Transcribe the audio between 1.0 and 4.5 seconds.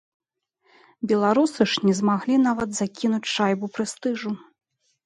Беларусы ж не змаглі нават закінуць шайбу прэстыжу.